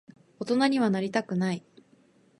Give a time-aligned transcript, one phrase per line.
[0.39, 1.63] 大人にはなりたくない。